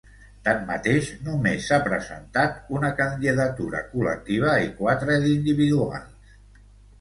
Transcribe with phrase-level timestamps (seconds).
[0.45, 6.35] Tanmateix, només s’ha presentat una candidatura col·lectiva i quatre d’individuals.